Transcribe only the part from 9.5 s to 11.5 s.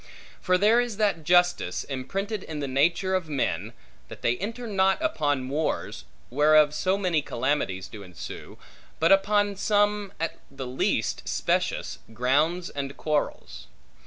some, at the least